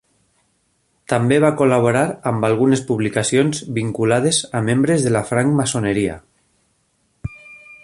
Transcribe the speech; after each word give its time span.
També 1.11 1.35
va 1.43 1.51
col·laborar 1.59 2.05
amb 2.31 2.47
algunes 2.49 2.81
publicacions 2.87 3.61
vinculades 3.77 4.41
a 4.61 4.65
membres 4.71 5.07
de 5.09 5.15
la 5.19 5.25
francmaçoneria. 5.31 6.19